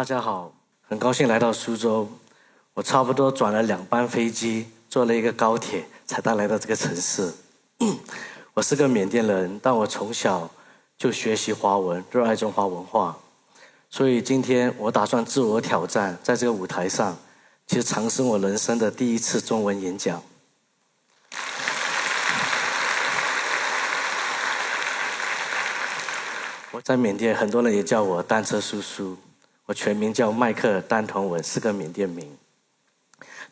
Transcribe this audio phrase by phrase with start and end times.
[0.00, 0.50] 大家好，
[0.88, 2.08] 很高兴来到苏州。
[2.72, 7.30] 我差不多转了两班飞机，坐了一个高铁，才到来到这个城市。
[8.54, 10.50] 我是个缅甸人，但我从小
[10.96, 13.18] 就学习华文，热爱中华文化。
[13.90, 17.18] 所以今天我打算自我挑战，在这个舞台上，
[17.66, 20.22] 其实尝试我人生的第一次中文演讲。
[26.70, 29.18] 我在缅甸，很多人也叫我单车叔叔。
[29.70, 32.28] 我全名叫麦克丹同文，是个缅甸名。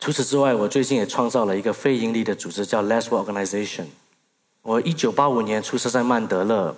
[0.00, 3.84] 除此之外，我最近也创造了一个非盈利的组织，叫 Less Organization。
[4.62, 6.74] 我一九八五年出生在曼德勒，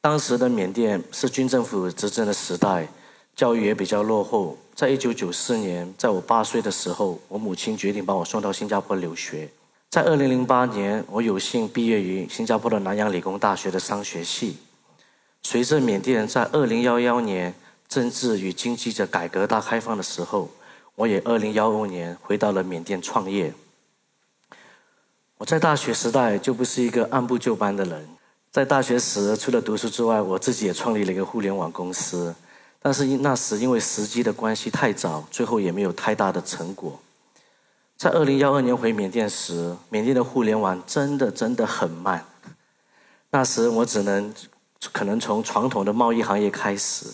[0.00, 2.88] 当时的缅甸是军政府执政的时代，
[3.36, 4.56] 教育也比较落后。
[4.74, 9.50] 在一九九四年，在我八岁的时候，我母亲决定把我送到新加坡留学。
[9.90, 14.56] 在二零零八年，我有幸毕业于新加坡的南洋理工大学的商学系。
[15.42, 17.54] 随着缅甸在二零幺幺年
[17.88, 20.50] 政治与经济的改革大开放的时候，
[20.94, 23.54] 我也二零幺五年回到了缅甸创业。
[25.38, 28.08] 我在大学时代就不是一个按部就班的人，
[28.50, 32.34] 在大学时除了读书之外，我自己也创立了一个互联网公司，
[32.82, 37.00] 但是因那时因为时机的关系太早，最后也没有太大的成果。
[37.96, 42.24] 在二零幺二年回缅甸时，缅甸的互联网真的真的很慢，
[43.30, 44.34] 那时我只能。
[44.92, 47.06] 可能从传统的贸易行业开始，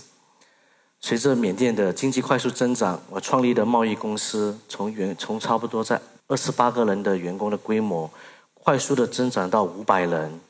[1.06, 8.10] 随着缅甸的经济快速增长，我创立的贸易公司从员从差不多在二十八个人的员工的规模，
[8.54, 10.40] 快速的增长到五百人。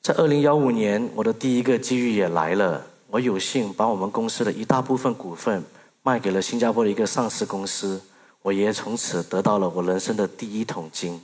[0.00, 5.64] 在二零幺五年，我的第一个机遇也来了，我有幸把我们公司的一大部分股份
[6.04, 8.00] 卖给了新加坡的一个上市公司，
[8.42, 11.20] 我也从此得到了我人生的第一桶金。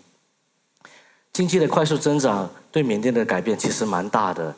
[1.32, 4.52] 经济的快速增长对缅甸的改变其实蛮大的。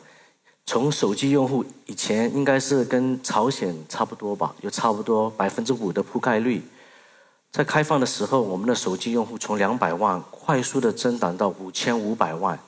[0.71, 6.61] 从手机用户以前应该是跟朝鲜差不多吧，有差不多百分之五的覆盖率。
[7.51, 12.59] 在开放的时候，我们的手机用户从两百万快速的增长到五千五百万，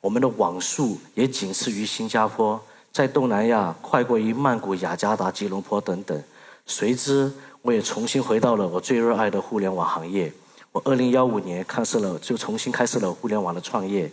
[0.00, 2.58] 我们的网速也仅次于新加坡，
[2.90, 6.24] 在东南亚快过于曼谷、雅加达、吉隆坡等等。
[6.64, 7.30] 随之，
[7.60, 10.32] 我也重新回到了我最热爱的互联网行业。
[10.72, 14.10] 我二零幺五年开始了，就重新开始了互联网的创业。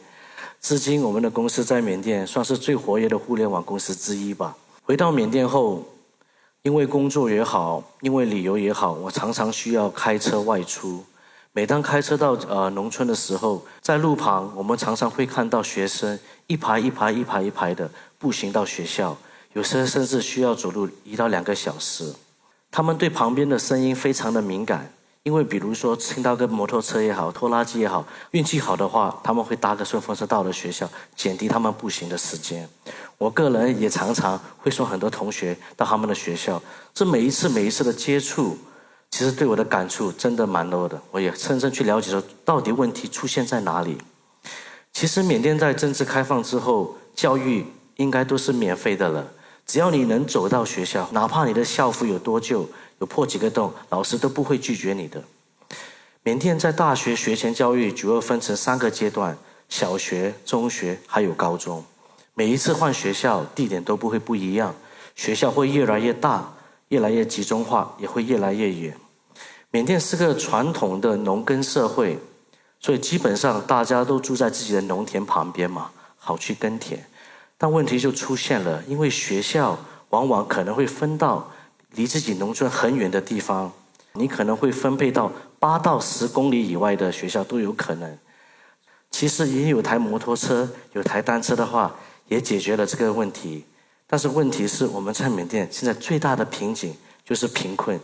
[0.62, 4.56] 至今，我们的公司在缅甸算是最活跃的互联网公司之一吧。
[4.84, 5.86] 回到缅甸后，
[6.64, 11.04] 因为工作也好，因为旅游也好，我常常需要开车外出。
[11.54, 19.16] 每当开车到呃农村的时候，在路旁，我们常常会看到学生一排一排、一排一排的步行到学校，
[19.54, 22.14] 有时甚至需要走路一到两个小时。
[22.70, 24.92] 他们对旁边的声音非常的敏感。
[25.24, 32.68] 因为比如说听到个摩托车也好，拖拉机也好，运气好的话，他们会搭个顺风车到了学校，减低他们步行的时间。
[33.18, 36.62] 我个人也常常会送很多同学到他们的学校，
[36.94, 38.58] 这每一次每一次的接触，
[39.12, 41.00] 其实对我的感触真的蛮多的。
[41.12, 43.98] 我也深深去了解说，到底问题出现在哪里。
[44.94, 47.66] 其实缅甸在政治开放之后，教育
[47.98, 49.28] 应该都是免费的了。
[49.66, 52.68] 只要你能走到学校，哪怕你的校服有多旧。
[53.00, 55.24] 有破几个洞，老师都不会拒绝你的。
[56.24, 59.38] 缅甸在大学学前教育主要分成三个阶段：
[59.70, 61.84] 小学、中学还有高中。
[62.34, 64.76] 每一次换学校，地点都不会不一样，
[65.16, 66.54] 学校会越来越大，
[66.90, 68.96] 越来越集中化，也会越来越远。
[69.72, 72.20] 缅甸是个传统的农耕社会，
[72.80, 77.06] 所以基本上大家都住在自己的农田旁边嘛，好去耕田。
[77.58, 79.78] 但问题就出现了，因为学校
[80.10, 81.50] 往往可能会分到。
[81.96, 83.72] 离自己农村很远的地方，
[84.14, 88.18] 你可能会分配到八到十公里以外的学校都有可能。
[89.12, 91.96] 其实，也有台摩托车、有台单车的话，
[92.28, 93.66] 也解决了这个问题。
[94.06, 96.96] 但是，问题是我们在缅甸现在最大的瓶颈
[97.26, 98.00] 就是贫困。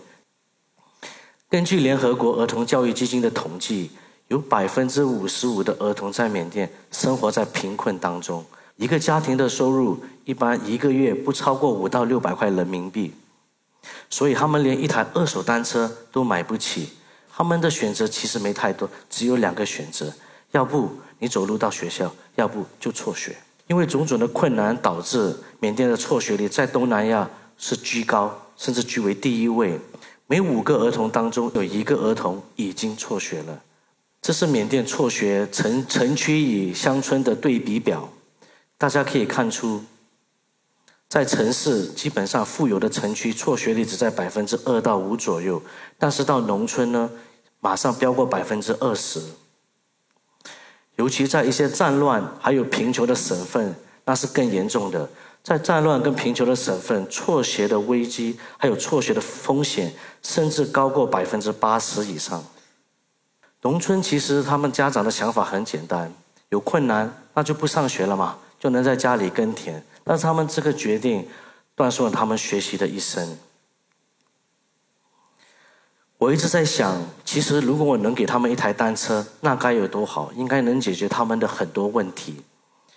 [1.48, 3.92] 根据联合国儿童教育基金的统计，
[4.30, 8.44] 有百分之五十五的儿童在缅甸生活在贫困当中。
[8.78, 13.14] 一个家庭的收入一般一个月不超过五到六百块人民币。
[14.10, 16.90] 所以他们连一台二手单车都买不起，
[17.32, 20.14] 他们的选择其实没太多，只有两个选择：
[20.52, 20.90] 要不
[21.20, 23.36] 你走路到学校，要不就辍学。
[23.68, 29.80] 因为种种的困难，导致缅甸的辍学率在东南亚是居高，甚至居为第一位。
[30.28, 33.62] 每五个儿童当中有一个儿童已经辍学了。
[34.22, 38.10] 这是缅甸辍学城城区与乡村的对比表，
[38.78, 39.84] 大家可以看出。
[41.16, 45.62] 在城市，基本上富有的城区辍学率只在百分之二到五左右，
[45.98, 47.10] 但是到农村呢，
[47.62, 49.22] 马上飙过百分之二十。
[50.98, 53.74] 尤其在一些战乱还有贫穷的省份，
[54.04, 55.10] 那是更严重的。
[55.42, 62.44] 在战乱跟贫穷的省份，辍学的危机还有辍学的风险，甚至高过百分之八十以上。
[63.62, 66.14] 农村其实他们家长的想法很简单，
[66.50, 69.82] 有困难那就不上学了嘛，就能在家里耕田。
[70.06, 71.28] 但他们这个决定，
[71.76, 73.38] 断送了他们学习的一生。
[76.18, 82.42] 我一直在想，其实如果我能给他们一台单车，那该有多好，应该能解决他们的很多问题。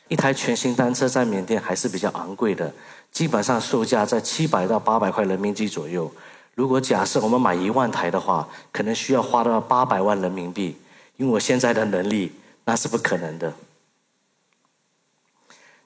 [0.08, 2.72] 一台全新单车在缅甸还是比较昂贵的，
[3.10, 6.12] 基本上售价在七百到八百块人民币左右。
[6.54, 10.76] 如果假设我们买一万台的话，可能需要花到八百万人民币。
[11.16, 12.32] 因为我现在的能力，
[12.64, 13.52] 那是不可能的。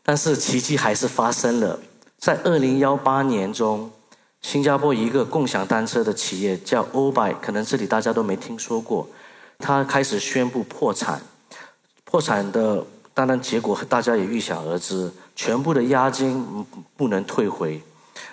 [0.02, 1.78] 但是奇迹还是发生了，
[2.18, 3.90] 在二零幺八年中，
[4.40, 9.08] 新加坡一个共享单车的企业叫 Obi，可能这里大家都没听说过，
[9.58, 11.22] 他开始宣布破产。
[12.04, 12.84] 破产的
[13.14, 16.66] 当然结果大家也预想而知，全部的押金
[16.96, 17.80] 不能退回。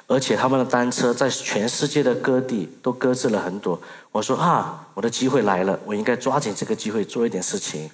[0.08, 3.80] 而且他们的单车在全世界的各地都搁置了很多。
[4.12, 7.88] 我说啊，我的机会来了，我应该抓紧这个机会做一点事情。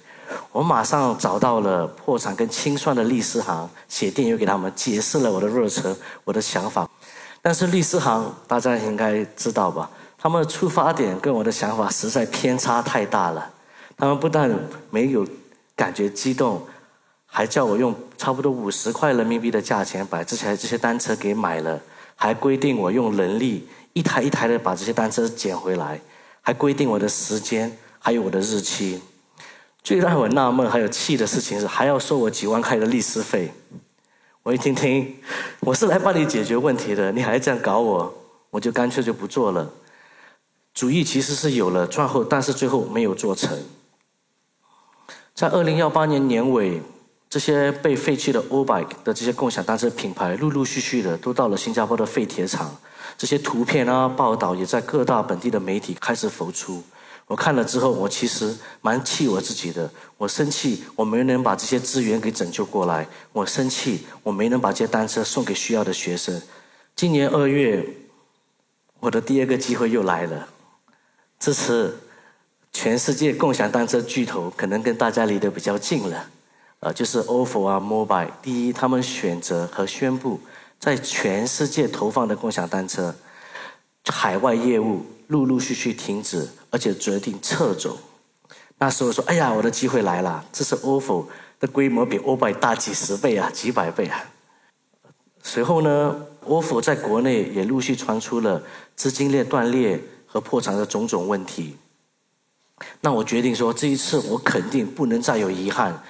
[0.52, 5.94] 我马上找到了破产跟清算的律师行，写电邮给他们，解释了我的热忱、
[6.24, 6.88] 我的想法。
[7.42, 9.90] 但是律师行大家应该知道吧？
[10.18, 13.50] 他们的出发点跟我的想法实在偏差太大了。
[13.96, 14.50] 他们不但
[14.90, 15.26] 没有
[15.74, 16.66] 感觉激动，
[17.24, 21.80] 还叫我用差不多五十块人民币的价钱把这些这些单车给买了。
[22.18, 26.00] 还规定我用人力一台一台的把这些单车捡回来，
[26.40, 29.00] 还规定我的时间，还有我的日期。
[29.86, 33.54] 最让我纳闷还有气的事情是，还要收我几万块的律师费。
[34.42, 35.14] 我一听听，
[35.60, 38.12] 我是来帮你解决问题的，你还这样搞我，
[38.50, 39.70] 我就干脆就不做了。
[40.74, 43.56] 主意其实是有了赚后，但是最后没有做成。
[45.32, 46.82] 在二零幺八年年尾。
[47.28, 52.74] 这些被废弃的 OBIK 的这些共享单车品牌，陆陆续续的都到了新加坡的废铁厂。
[53.18, 56.84] 这些图片啊，报道也在各大本地的媒体开始浮出。
[57.26, 59.90] 我看了之后，我其实蛮气我自己的。
[60.16, 63.06] 我生气，我没能把这些资源给拯救过来。
[63.32, 66.40] 我生气，我没能把这些单车送给需要的学生。
[66.94, 67.84] 今年二月，
[69.00, 70.48] 我的第二个机会又来了。
[71.40, 71.98] 这次，
[72.72, 76.30] 全世界共享单车巨头可能跟大家离得比较近了。
[76.78, 78.30] 呃，就是 ofo 啊，mobile。
[78.40, 80.40] 第一，他们选择和宣布
[80.78, 83.12] 在全世界投放的共享单车
[84.12, 87.98] 海外业务陆陆续续停止，而且决定撤走。
[88.78, 90.44] 那时候说，哎呀，我的机会来了！
[90.52, 91.24] 这是 ofo
[91.58, 94.22] 的规模比 OBI 大几十倍啊，几百倍啊。
[95.42, 98.62] 随后呢，ofo 在国内也陆续传出了
[98.94, 101.76] 资金链断裂和破产的种种问题。
[103.00, 106.02] 那我决定说，这一次我肯定不能再有遗憾。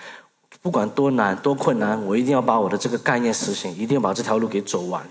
[0.60, 5.06] 不管多难多困难，我一定要把我的这个概念实行，一定要把这条路给走完。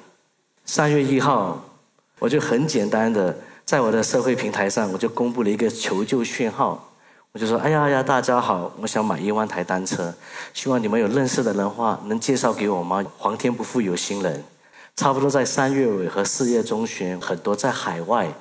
[0.66, 1.64] 三月一号，
[2.20, 3.36] 我就很简单的
[3.66, 6.92] 在我的社会平台上，我就公布了一个求救讯号。
[7.32, 10.14] 我就说：“哎呀呀，大家好，我想买一万台单车，
[10.54, 13.04] 希望你们有认识的人话能介绍给我吗？
[13.18, 14.44] 皇天不负有心人。”
[14.96, 18.32] 差不多在三月尾和四月中旬，很多在海外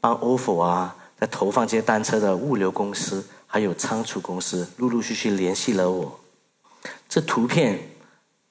[0.00, 3.24] 帮 ofo 啊，在投放这些单车的物流公司。
[3.48, 6.20] 还有仓储公司陆陆续续联系了我。
[7.08, 7.78] 这图片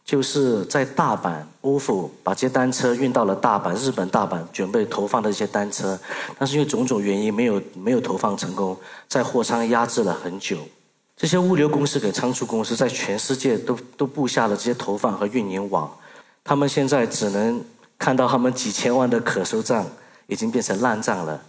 [0.06, 1.34] 就是在大阪
[1.64, 6.00] ，ofo 把这些单车运到了大阪，日本大阪准备投放的一些单车，
[6.38, 10.60] 但是因为种种原因没有没有投放成功，在货仓压制了很久。
[11.18, 15.92] 这些物流公司给仓储公司在全世界都都布下了这些投放和运营网，
[16.44, 17.60] 他们现在只能
[17.98, 19.84] 看到他们几千万的可收账
[20.28, 21.42] 已经变成烂账了。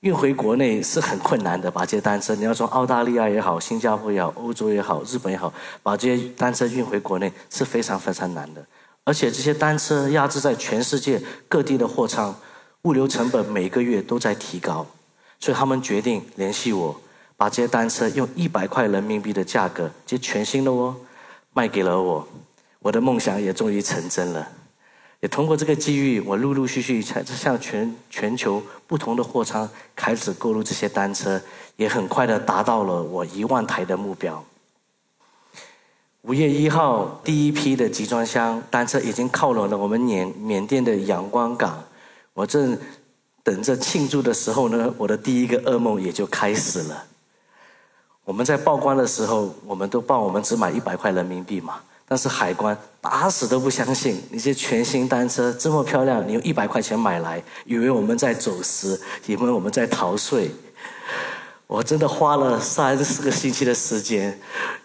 [0.00, 5.52] 运回国内是很困难的，把这些单车，你要从澳大利亚也好、新加坡也好、欧洲也好、日本也好，
[5.82, 8.64] 把这些单车运回国内是非常非常难的。
[9.02, 12.32] 而且这些单车压制在全世界各地的货仓，
[12.82, 14.86] 物流成本每个月都在提高，
[15.40, 17.00] 所以他们决定联系我，
[17.36, 20.94] 把这些单车用一百块人民币的价格，这全新的哦，
[21.52, 22.28] 卖给了我，
[22.78, 24.46] 我的梦想也终于成真了。
[25.20, 31.40] 也通过这个机遇，我陆陆续续才向全全球不同的货仓开始购入这些单车，
[31.76, 34.44] 也很快的达到了我一万台的目标。
[36.22, 41.82] 五月一号，第一批的集装箱单车已经靠拢了我们缅缅甸的阳光港，
[42.34, 42.78] 我正
[43.42, 47.04] 等着庆祝的时候呢，我的第一个噩梦也就开始了。
[48.24, 51.80] 我们在报关的时候，我们都报我们只买一百块人民币嘛。
[52.08, 60.50] 但是海关打死都不相信，你这全新单车这么漂亮，你用一百块钱买来，以为我们在走私，以为我们在逃税。
[61.66, 64.40] 我真的花了三四个星期的时间，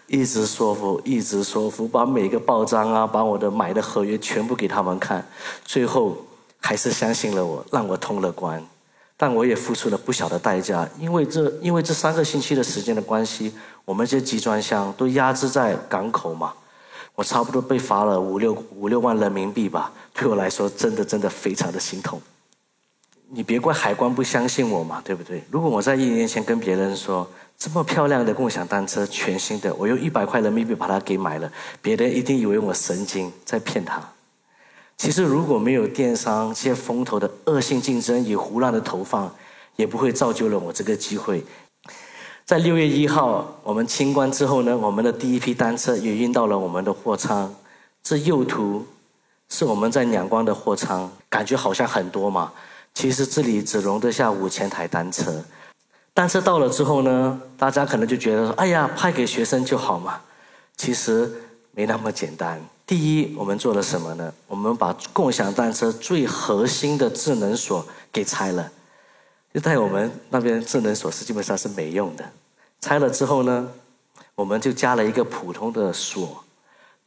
[0.06, 5.26] 一直说服，一直说服，把每个报章啊，把我的买的合约全部给他们看，
[5.64, 6.14] 最后
[6.60, 8.62] 还是相信了我，让我通了关。
[9.16, 13.54] 但我也付出了不小的代价，因为这因为这三个星期的时间的关系，
[13.86, 16.52] 我们这集装箱都压制在港口嘛，
[17.14, 22.20] 我差不多被罚了五六五六万人民币吧，对我来说真的真的非常的心痛。
[23.30, 25.42] 你别怪海关不相信我嘛，对不对？
[25.50, 34.02] 如果我在一年前跟别人说这么漂亮的共享单车全新的，我用一百块人民币把它给买了，别人一定以为我神经在骗他。
[34.96, 39.32] 其实如果没有电商这些风投的恶性竞争与胡乱的投放，
[39.76, 41.44] 也不会造就了我这个机会。
[42.46, 47.54] 在六月一号我们清关之后呢，我们的第一批单车也运到了我们的货仓。
[48.02, 48.84] 这右图
[49.48, 52.52] 是我们在两光的货仓，感觉好像很多嘛。
[52.92, 55.42] 其实这里只容得下五千台单车，
[56.12, 60.20] 单车到了之后呢，大家可能就觉得说：“哎呀，派给学生就好嘛。”
[60.76, 61.32] 其实
[61.70, 62.60] 没那么简单。
[62.86, 64.30] 第一，我们做了什么呢？
[64.46, 68.70] 我们把共享单车最核心的智能锁给拆了。
[69.54, 72.24] 就在我们那边，智能锁是基本上是没用的。
[72.80, 73.68] 拆了之后呢，
[74.34, 76.42] 我们就加了一个普通的锁。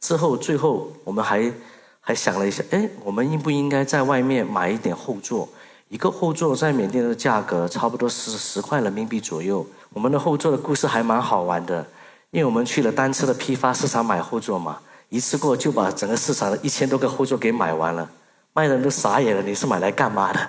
[0.00, 1.52] 之后，最后我们还
[2.00, 5.46] 还想了一下，哎，我们应不应该在外面买一点后座？
[5.90, 9.66] 一个后座在缅甸的价格差不多是十块人民币左右。
[9.92, 11.86] 我们的后座的故事还蛮好玩的，
[12.30, 14.78] 因为我们去了单车的批发市场买后座嘛，
[15.10, 18.10] 一次过就把整个市场的一千多个后座给买完了，
[18.54, 19.42] 卖人都傻眼了。
[19.42, 20.48] 你是买来干嘛的？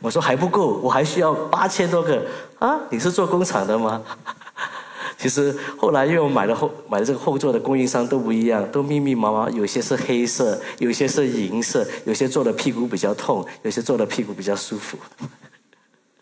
[0.00, 2.24] 我说还不够，我还需要八千多个
[2.58, 2.78] 啊！
[2.90, 4.02] 你是做工厂的吗？
[5.18, 14.98] 其实后来因为我买的后买的这个后座的供应商都不一样，都密密麻麻，有些是黑色，有些是银色，有些坐的屁股比较痛，有些坐的屁股比较舒服。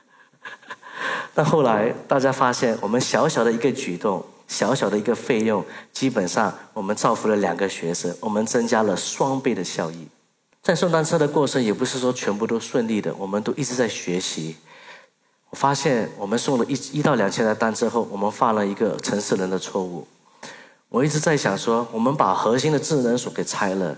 [1.35, 10.07] 但后来大家发现，我们小小的一个举动，小小的一个费用，基本上我们造福了两个学生，我们增加了双倍的效益。
[10.65, 14.57] 在送单车的过程也不是说全部都顺利的，我们都一直在学习。
[15.51, 20.09] 我发现我们送了一一到两千台单之后，我们犯了一个城市人的错误。
[20.89, 23.95] 我一直在想说，我们把核心的智能锁给拆了，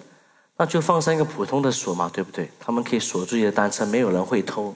[0.56, 2.50] 那就放上一个普通的锁嘛，对不对？
[2.58, 4.74] 他们可以锁住你的单车，没有人会偷。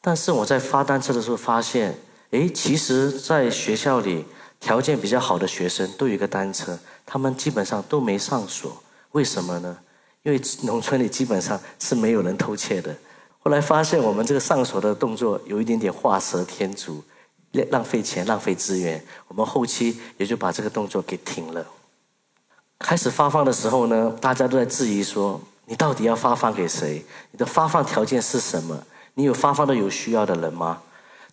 [0.00, 1.98] 但是我在发单车的时候发现，
[2.30, 4.24] 诶，其实，在学校里
[4.60, 8.80] 条件比较好的学生都有一个单车，他们基本上都没上锁。
[9.10, 9.78] 为什么呢？
[10.24, 12.94] 因为农村里基本上是没有人偷窃的。
[13.38, 17.04] 后来发现，我们这个上锁的动作有一点点画蛇添足，
[17.52, 19.04] 浪浪费钱、浪费资源。
[19.28, 21.66] 我们后期也就把这个动作给停了。
[22.78, 27.04] 开始发放的时候呢，大家都在质疑说：“你到底要发放给谁？
[27.30, 28.82] 你的发放条件是什么？
[29.12, 30.82] 你有发放到有需要的人吗？”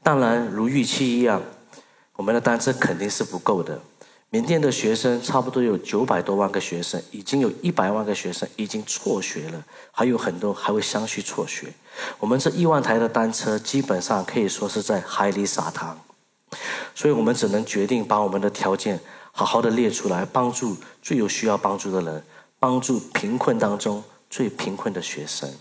[0.03, 1.41] 当然，如预期一样，
[2.17, 3.81] 我们的单车肯定是不够的。
[4.33, 9.61] 缅甸的学生差不多有九百多万个学生，已经有一百万个学生已经辍学了，
[9.91, 11.67] 还有很多还会相续辍学。
[12.17, 15.99] 我们这一万台的单车基本上可以说是在海里撒糖，
[16.95, 18.97] 所以我们只能决定把我们的条件
[19.33, 22.23] 好好的列出来，帮助最有需要帮助的人，
[22.57, 25.53] 帮助贫困当中最贫困的学生。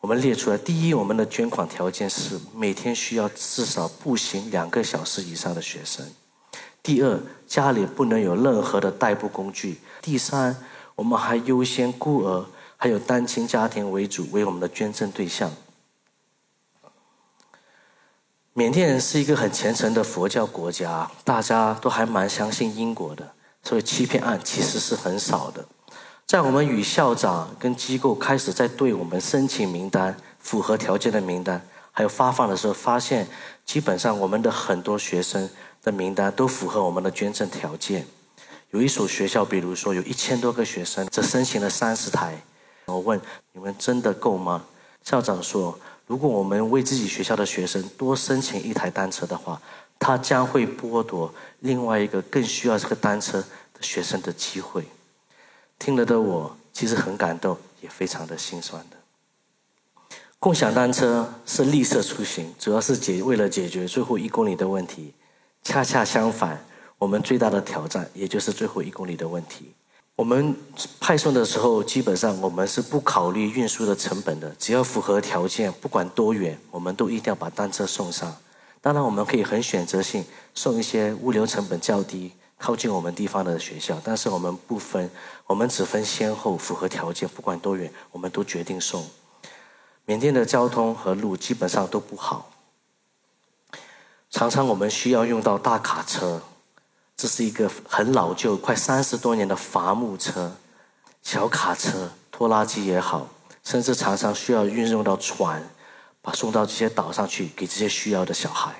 [0.00, 6.04] 我们列出来，第一，我们的捐款条件是每天需要至少步行两个小时以上的学生。
[6.86, 9.80] 第二，家里不能有任何的代步工具。
[10.00, 10.56] 第三，
[10.94, 15.50] 我们还优先孤儿还有单亲家庭为主为我们的捐赠对象。
[18.52, 23.32] 缅甸人是一个很虔诚的佛教国家，大家都还蛮相信因果的，
[23.64, 25.66] 所以欺骗案其实是很少的。
[26.24, 33.26] 在我们与校长跟机构开始在对我们申请名单、符合条件的名单还有发放的时候，发现
[33.64, 35.50] 基本上我们的很多学生。
[35.86, 38.04] 的名单都符合我们的捐赠条件。
[38.72, 42.42] 有一所学校，比如说有一千多个学生，只申请了三十台。
[42.86, 43.20] 我问
[43.52, 44.64] 你们真的够吗？
[45.04, 45.78] 校长说，
[46.08, 49.62] 如果我们为自己学校的学生多申请一台单车的话，
[49.96, 54.84] 他将会剥夺另外一个更需要这个单车的学生的机会。
[55.78, 58.96] 听了的我其实很感动，也非常的心酸的。
[60.40, 65.14] 共享单车是绿色出行，主要是解为了解决最后一公里的问题。
[65.66, 66.64] 恰恰相反，
[66.96, 69.72] 我们最大的挑战也就是最后一公里的问题。
[70.14, 70.54] 我们
[71.00, 78.32] 派送的时候，基本上我们是不考虑运输的成本的，只要符合条件，不管多远，我们都一定要把单车送上。
[78.80, 85.10] 当然，我们可以很选择性送一些物流成本较低、靠近我们地方的学校，但是我们不分，
[85.48, 89.04] 我们只分先后，符合条件，不管多远，我们都决定送。
[90.04, 92.52] 缅甸的交通和路基本上都不好。
[94.36, 96.42] 常常我们需要用到大卡车，
[97.16, 100.52] 这是一个很老旧、快三十多年的伐木车、
[101.22, 103.28] 小卡车、拖拉机也好，
[103.64, 105.66] 甚至常常需要运用到船，
[106.20, 108.74] 把送到这些岛上去给这些需要的小孩。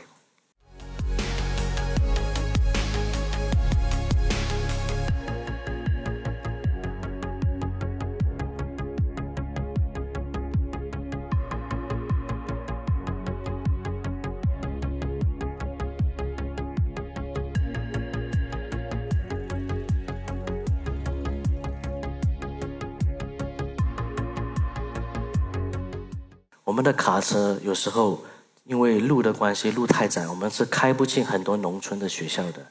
[26.86, 28.24] 的卡车有时候
[28.62, 32.64] 因为路的关系，路太窄，我们是开不进很多农村的学校的。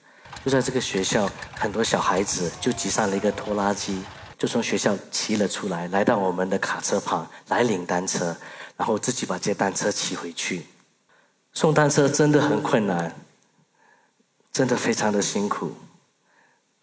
[0.43, 4.01] 就在这个学校，很多小孩子就挤上了一个拖拉机，
[4.37, 8.35] 就从学校骑了出来，来到我们的卡车旁来领单车，
[8.77, 10.65] 然后自己把这单车骑回去。
[11.51, 13.13] 送单车真的很困难，
[14.53, 15.73] 真的非常的辛苦。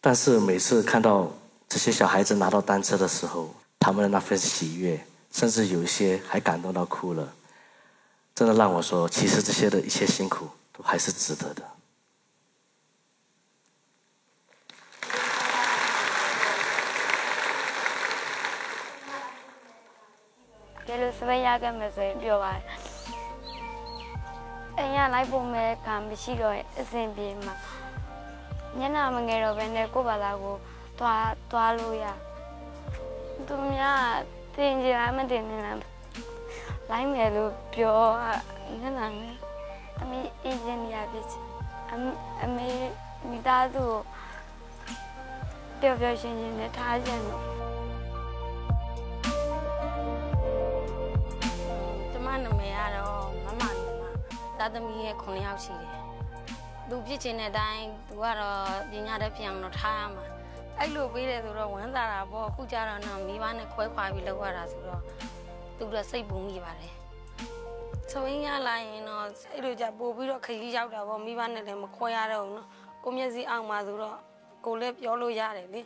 [0.03, 1.33] 但是每次看到
[1.69, 5.03] 这些小孩子拿到单车的时候，他们的那份喜悦。
[5.33, 7.33] 甚至有一些还感动到哭了，
[8.35, 11.63] 真的让我说，其实这些的一切辛苦都还是值得的。
[20.85, 22.63] 给了十万压根没说表白，
[24.77, 27.55] 哎呀，来不没看不起了，一身病嘛。
[28.75, 30.03] 你那么爱了，本来过
[34.57, 35.79] တင်ကြလားမတင်နေလား
[36.91, 38.01] လိုက်မယ်လို့ပြော
[38.81, 39.37] ငန်းလာမယ်
[40.01, 41.45] အမေအေဂျင်နီယာဖြစ်ချင်
[41.93, 42.11] အမေ
[42.43, 42.69] အမေ
[43.29, 43.99] မိသားစုကို
[45.81, 47.41] ပျော်ပျော်ရွှင်ရွှင်နဲ့ထားချင်တယ်
[52.13, 54.03] ကျမနာမည်ကတော့မမနာမ
[54.59, 56.03] သားသမီးရဲ့9ယောက်ရှိတယ်
[56.89, 60.32] သူဖြစ်ချင်တဲ့အတိုင်းသူကတော့ပညာတတ်ဖြစ်အောင်တော့ထားရမှာ
[60.79, 65.03] အဲ့လိုပေးတယ်ဆိုတော့ဝမ်းသာတာပေါ့အခုကျတော့တော့မိဘနဲ့ခွဲခွာပြီးလောက်ရတာဆိုတော့
[65.77, 66.93] သူတို့စိတ်ပူမိပါတယ်
[68.11, 72.69] ဆိုရင်ရလာရင်တော့အဲ့လိုကြပို့ပြီးတော့ခရီးရောက်တာပေါ့မိဘနဲ့လည်းမခွဲရတော့ဘူးနော်
[73.05, 74.19] ကိုမျက်စိအောင်ပါဆိုတော့
[74.65, 75.83] ကိုလည်းပြောလို့ရတယ်လေ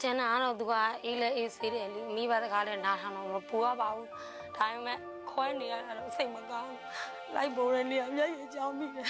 [0.00, 0.72] ကျန်တာကတော့သူက
[1.04, 4.08] အေးလဲအေးဆေးတယ်လေမိဘတကားလည်းနားထောင်တော့မပူရပါဘူး
[4.56, 4.98] ဒါပေမဲ့
[5.30, 6.70] ခွဲနေရတာတော့စိတ်မကောင်း
[7.34, 9.08] လိုက်ပိုးတဲ့နေရာမျက်ရည်ကြောင်းမိတယ်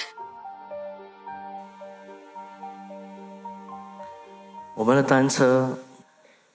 [4.77, 5.75] 我们的单车，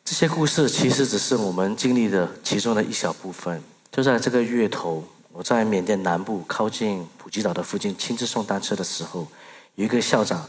[0.05, 3.60] 这些故事其实只是我们经历的其中的一小部分。
[3.91, 9.25] 就在这个月头，我在缅甸南部靠近普吉岛的附近亲自送单车的时候，
[9.73, 10.47] 有一个校长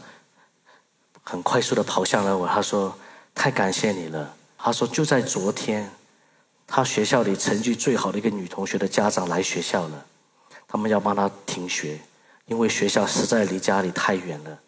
[1.23, 2.95] 很快速的跑向了我，他说
[3.33, 5.89] ：“太感谢你了。”他说：“就在昨天，
[6.67, 10.05] 他学校里成绩最好的一个女同学的家长来学校了，
[10.67, 11.99] 他们要帮他停学，
[12.45, 14.59] 因为学校实在离家里太远了。”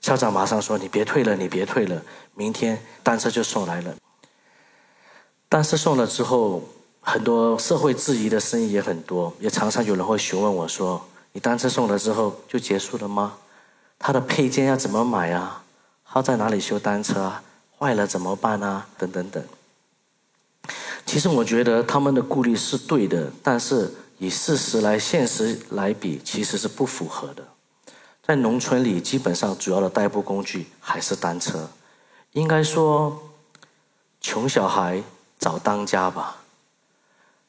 [0.00, 2.02] 校长马上说：“你别退了，你别退了，
[2.34, 3.94] 明天单车就送来了。”
[5.48, 6.62] 单车送了之后，
[7.00, 13.34] 很多社会质疑的声音也很多，也常常有人会询问我说：“你单车送了之后就结束了吗？
[13.98, 15.62] 它的配件要怎么买啊？
[16.04, 17.42] 他在哪里修单车啊？
[17.78, 18.86] 坏了怎么办啊？
[18.96, 19.44] 等等等。”
[21.04, 27.42] 其实我觉得他们的顾虑是对的，但是以事实来、现实来比，其实是不符合的。
[28.30, 31.68] 在农村里，基本上主要的代步工具还是单车。
[32.30, 33.20] 应该说，
[34.20, 35.02] 穷小孩
[35.36, 36.36] 找当家吧。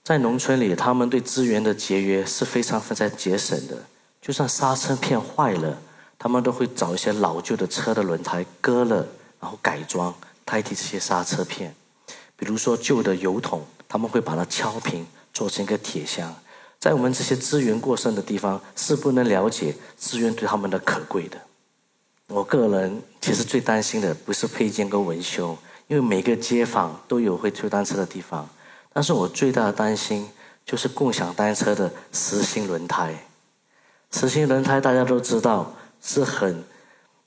[0.04, 3.78] 在农村里，他们对资源的节约是非常非常节省的。
[4.20, 5.78] 就算刹车片坏了，
[6.18, 9.06] 他们都会找一些老旧的车的轮胎割了，
[9.40, 10.12] 然后改装
[10.44, 11.76] 代替这些刹车片。
[12.36, 16.34] 比如说旧的油桶，他们会把它敲平，做成一个铁箱。
[16.82, 21.38] 在我们这些资源过剩的地方，是不能了解资源对他们的可贵的。
[22.26, 25.56] 我个人其实最担心的不是配件跟维修，
[25.88, 28.50] 因为每个街坊都有会修单车的地方。
[28.92, 30.28] 但是我最大的担心
[30.66, 33.14] 就是共享单车的实心轮胎。
[34.10, 36.64] 实心轮胎大家都知道是很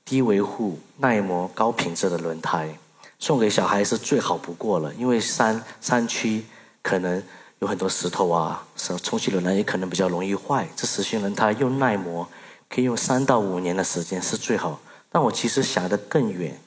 [0.04, 2.76] 低维护、耐磨、高品质的轮胎，
[3.20, 4.92] 送给小孩是最好不过了。
[4.94, 6.44] 因为山山区
[6.82, 7.22] 可能。
[7.64, 10.68] 有很多石头啊，是充气轮胎也可能比较容易坏。
[10.76, 12.28] 这实心轮胎又耐磨，
[12.68, 14.78] 可以用三到五年的时间是最好。
[15.10, 16.60] 但我其实想得更远，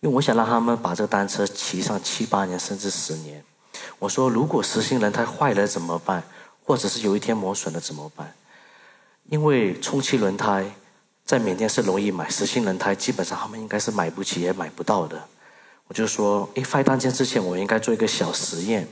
[0.00, 3.44] 因为我想让他们把这个单车骑上七八年甚至十年。
[4.00, 6.24] 我说，如果实心轮胎坏了怎么办？
[6.64, 8.34] 或者是有一天磨损了怎么办？
[9.28, 10.68] 因为充气轮胎
[11.24, 15.22] 在缅甸是容易买，实心轮胎基本上他们应该是买不起也买不到的。
[15.86, 18.88] 我就说，诶，发单件之前我应该做一个小实验。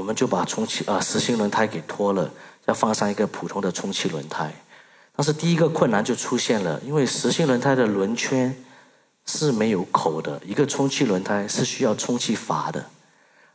[0.00, 2.30] 我们就把充气啊实心轮胎给脱了，
[2.64, 4.50] 再放上一个普通的充气轮胎，
[5.14, 8.64] 但是第一个困难就出现了，因为实心轮胎的轮圈
[9.26, 12.82] 是没有口的，一个充气轮胎是需要充气阀的。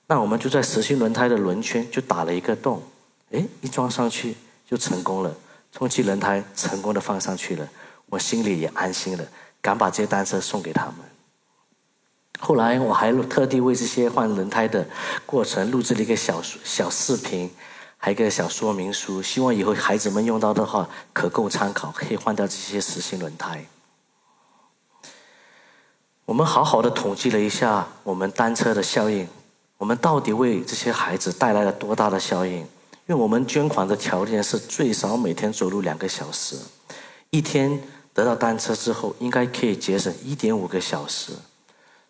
[0.06, 2.84] 那我们就在实心轮胎的轮圈就打了一个洞，
[3.32, 4.36] 哎，一装上去
[4.70, 5.36] 就成功了，
[5.72, 7.68] 充气轮胎成功的放上去了，
[8.06, 9.26] 我心里也安心了，
[9.64, 10.98] 敢把这些单车送给他们。
[12.40, 14.86] 后来我还特地为这些换轮胎的
[15.26, 17.50] 过程录制了一个小小视频。
[17.98, 23.66] 还有一个小说明书，希望以后孩子们用到的话可供参考，可以换掉这些实心轮胎。
[26.26, 29.28] 我们好好的统计了一下我们单车的效应，
[29.78, 32.58] 我们到底为这些孩子带来了多大的效应？
[32.58, 32.68] 因
[33.08, 36.58] 为我们捐款的条件是最少每天走路两个小时，
[37.32, 37.82] 一天
[38.14, 41.32] 得到单车之后，应该可以节省一点五个小时，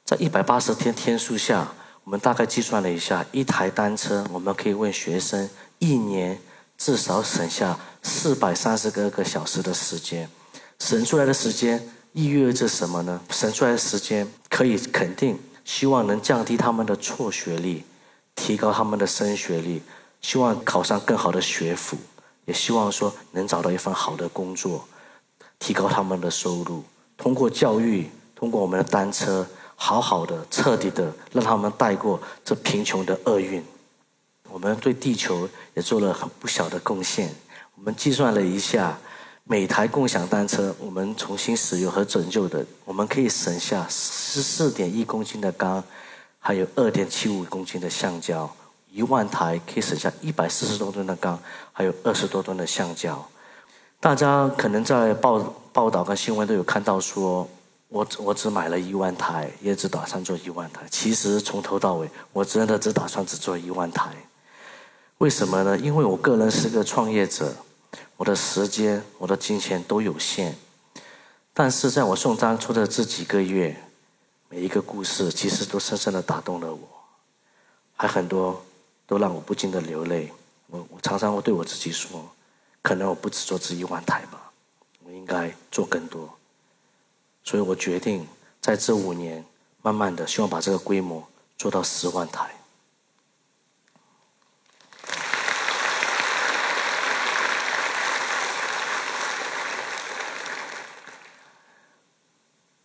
[0.06, 1.68] 在一百八十天天数下，
[2.04, 5.50] 我们大概计算了一下，一台单车我们可以为学生。
[5.80, 6.40] 一年
[6.78, 10.30] 至少省下四百三十个个小时的时间，
[10.78, 13.20] 省出来的时间意味着什么呢？
[13.32, 17.84] 省出来的时间可以肯定，希望能降低他们的辍学率，
[18.36, 19.82] 提高他们的升学率，
[20.22, 21.98] 希望考上更好的学府，
[22.46, 24.88] 也希望说能找到一份好的工作，
[25.58, 26.84] 提高他们的收入。
[27.18, 33.64] 通过教育，通过我们的单车，好好的、彻底的让他们带过这贫穷的厄运。
[34.50, 37.30] 我们对地球也做了很不小的贡献。
[37.76, 38.98] 我们计算了一下，
[39.44, 45.84] 每台共享单车我们重新使用和拯救的，我们可以省下十四点一公斤的钢，
[46.40, 48.50] 还有二点七五公斤的橡胶。
[48.90, 51.38] 一万台可以省下一百四十多吨的钢，
[51.74, 53.28] 还有二十多吨的橡胶。
[54.00, 55.38] 大家可能在报
[55.74, 57.46] 报道跟新闻都有看到，说
[57.96, 60.82] 我我只买了一万台，也只打算做一万台。
[60.92, 64.12] 其实从头到尾，我真的只打算只做一万台。
[65.20, 65.78] 为什么呢？
[65.78, 67.56] 因为我个人是个创业者，
[68.18, 70.58] 我的时间、我的金钱都有限。
[71.54, 73.82] 但是在我送单车的这几个月，
[74.50, 76.80] 每一个故事其实都深深的打动了我，
[77.96, 78.62] 还很多
[79.08, 80.34] 都让我不禁的流泪。
[80.68, 82.30] 我我常常会对我自己说，
[82.82, 84.52] 可能我不只做这一万台吧，
[85.06, 86.30] 我应该做更多。
[87.46, 88.28] 所以我决定
[88.60, 89.46] 在这五年，
[89.84, 92.50] 慢慢的希望把这个规模做到十万台。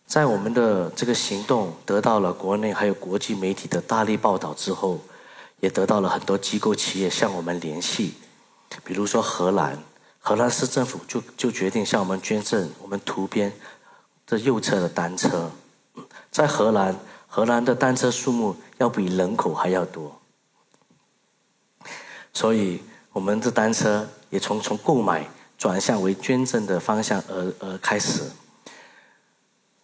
[0.05, 4.99] 在我们的这个行动得到了国内还有国际媒体的大力报道之后，
[5.61, 8.13] 也得到了很多机构企业向我们联系，
[8.83, 9.81] 比如说荷兰，
[10.19, 13.51] 荷兰市政府就就决定向我们捐赠我们图编
[14.31, 15.51] 这右侧的单车，
[16.31, 16.95] 在荷兰，
[17.27, 20.21] 荷兰的单车数目要比人口还要多，
[22.31, 28.21] 所以我们的单车也从从购买转向为捐赠的方向而而开始。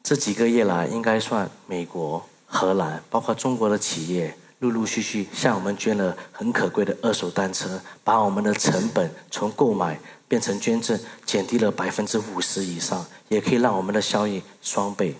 [0.01, 15.15] 这几个月来，应该算美国、荷兰，包括中国的企业，陆陆续续向我们捐了很可贵的二手单车，把我们的成本从购买变成捐赠，减低了百分之五十以上，也可以让我们的效益双倍。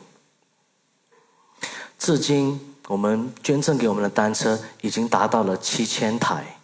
[1.98, 6.60] 至今，我们捐赠给我们的单车已经达到了七千台，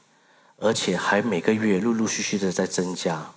[0.58, 3.32] 而且还每个月陆陆续续的在增加。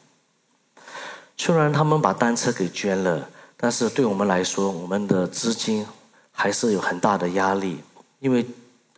[1.37, 3.31] 虽然他们把单车给捐了。
[3.59, 5.87] 但是对我们来说，我们的资金
[6.31, 7.79] 还是有很大的压力，
[8.21, 8.47] 因为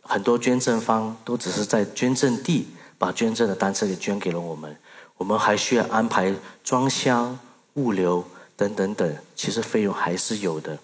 [0.01, 2.67] 很多捐赠方都只是在捐赠地
[2.99, 4.77] 把捐赠的单车给捐给了我们，
[5.17, 6.31] 我们还需要安排
[6.63, 7.39] 装箱、
[7.75, 8.23] 物流
[8.55, 10.77] 等等等，其实费用还是有的。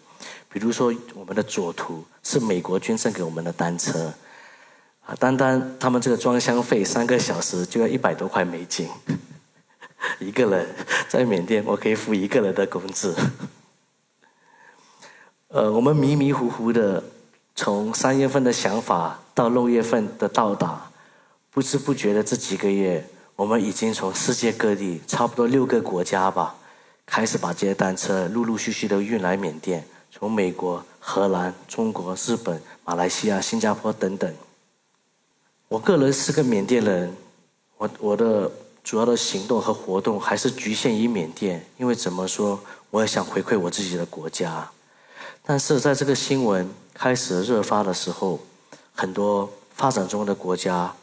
[0.50, 4.14] 比如说，我们的左图是美国捐赠给我们的单车，
[5.06, 8.88] 啊，单单他们这个装箱费三个小时就要一百多块美金，
[10.20, 10.74] 一个人
[11.10, 13.14] 在缅甸我可以付一个人的工资。
[15.50, 17.04] 呃，我们迷迷糊糊的
[17.54, 20.90] 从三月份的想法到六月份的到达，
[21.56, 23.02] 不知不觉的这几个月，
[23.34, 26.54] 我们已经从世界各地差不多六个国家吧，
[27.06, 34.36] 开始把这些单车陆陆续续的运来缅甸，从美国、荷兰、中国、日本、马来西亚、新加坡等等。
[35.70, 37.16] 我个人是个缅甸人，
[37.78, 38.52] 我我的
[38.84, 44.70] 主要的行动和活动还是局限于缅甸，因为怎么说，我也想回馈我自己的国家。
[45.42, 48.42] 但是在这个新闻开始热发的时候，
[48.94, 50.94] 很多发展中的国家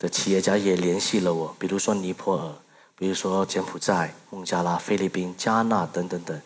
[0.00, 2.54] 的企业家也联系了我，比如说尼泊尔，
[2.96, 6.40] 比如说柬埔寨、孟加拉、菲律宾、加纳等等等，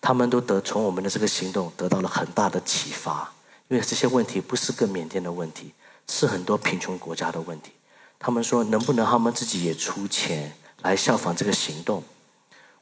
[0.00, 3.32] 他们都得从我们的这个行动得到了很大的启发，
[3.68, 5.72] 因为这些问题不是个缅甸的问题，
[6.08, 7.70] 是很多贫穷国家的问题。
[8.18, 12.02] 他们说能不能他们自己也出钱来效仿这个行动？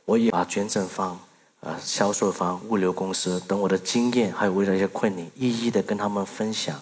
[0.06, 1.20] 我也把捐赠方、
[1.60, 6.80] 呃销售方、物流公司等我的经验，还有遇到一些困难，一一的跟他们分享。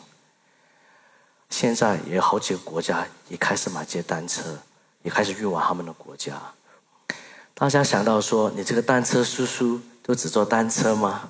[1.52, 4.58] 现在也有好几个国家也开始买这些单车，
[5.02, 6.32] 也开始运往他们的国家。
[7.52, 11.28] 大家想到说，你这个单车叔叔都只坐单车吗？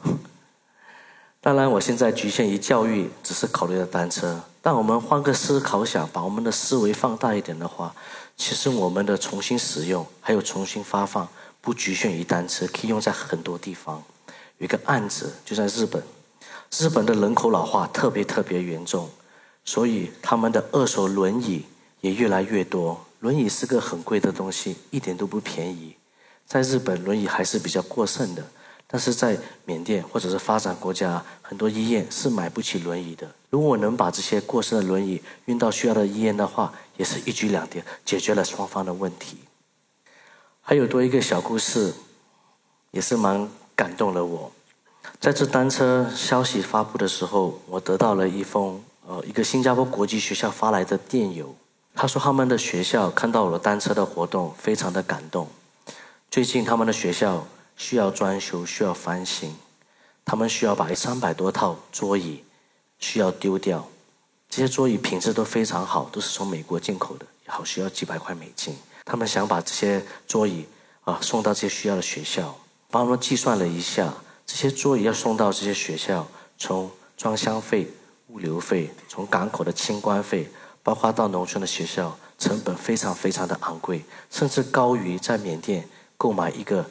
[1.40, 4.40] 当然，我现在局限于教育，只是考虑到单车。
[4.62, 7.92] 但我们换个思考想，把我们的思维放大一点的话，
[8.36, 11.28] 其实我们的重新使用还有重新发放，
[11.60, 14.00] 不局限于单车，可以用在很多地方。
[14.58, 16.00] 有一个案子就在日本，
[16.78, 19.10] 日本的人口老化特别特别严重，
[19.64, 21.64] 所以他们的二手轮椅
[22.00, 23.04] 也越来越多。
[23.20, 25.94] 轮椅是个很贵的东西，一点都不便宜。
[26.46, 28.44] 在日本，轮椅还是比较过剩的。
[28.86, 33.30] 但是在缅甸或者是发展国家，很多医院是买不起轮椅的。
[33.48, 39.38] 如果能把这些过剩的轮椅运到需要的医院的话，也是一举两得，解决了双方的问题。
[40.60, 41.94] 还有多一个小故事，
[42.90, 44.52] 也是蛮感动了我。
[45.18, 51.54] 在这单车消息发布的时候，我得到了一封呃一个新加坡国际学校发来的电邮，
[51.94, 55.48] 他说他们的学校看到了单车的活动，非常的感动。
[56.30, 57.46] 最近他们的学校。
[57.74, 59.56] 需要装修，需要翻新，
[60.26, 62.44] 他们需要把三百多套桌椅
[62.98, 63.88] 需要丢掉。
[64.48, 68.76] 这些桌椅品质都非常好，都是从美国进口的，好需要几百块美金。
[69.06, 70.66] 他们想把这些桌椅
[71.04, 72.54] 啊送到这些需要的学校，
[72.90, 74.12] 帮他们计算了一下，
[74.46, 77.88] 这些桌椅要送到这些学校，从装箱费、
[78.28, 80.48] 物流费，从港口的清关费，
[80.82, 86.84] 包括到农村的学校，成本非常非常的昂贵，甚至高于在缅甸购买一个。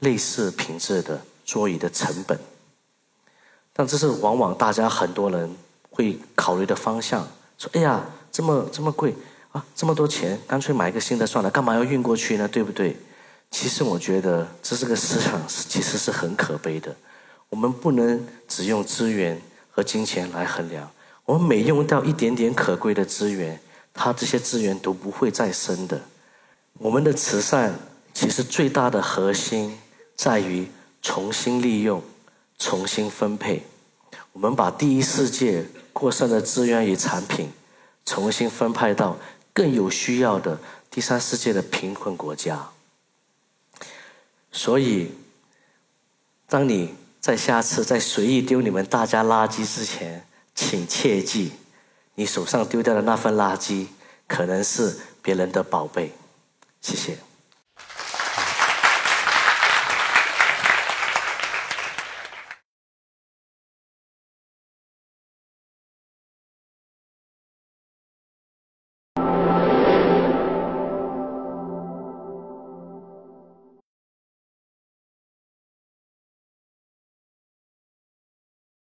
[0.00, 2.38] 类似品质的桌椅的成本，
[3.72, 5.56] 但这是往往大家很多人
[5.90, 7.26] 会考虑的方向。
[7.58, 9.12] 说：“哎呀，这么这么贵
[9.50, 12.46] 啊，这么多钱，干脆买一个新的算了，干嘛要运过去呢？
[12.46, 12.96] 对不对？”
[13.50, 16.94] 其实我觉得这是个思想，其实是很可悲的。
[17.48, 19.42] 我们不能只用资源
[19.78, 20.90] 和金钱来衡量。
[21.24, 23.60] 我们每用掉一点点可贵的资源，
[23.94, 26.00] 它这些资源都不会再生的。
[26.78, 27.78] 我们的慈善
[28.12, 29.78] 其实最大的核心。
[30.16, 30.66] 在于
[31.00, 32.02] 重新利用、
[32.58, 33.62] 重新分配。
[34.32, 37.48] 我们把第一世界过剩的资源与产品，
[38.04, 39.16] 重新分配到
[39.52, 40.58] 更有需要的
[40.90, 42.68] 第三世界的贫困国家。
[44.50, 45.12] 所以，
[46.48, 51.52] 当你在下次在随意丢你们大家垃圾之前，请切记，
[52.14, 53.86] 你手上丢掉的那份垃圾，
[54.26, 56.12] 可能是别人的宝贝。
[56.80, 57.27] 谢谢。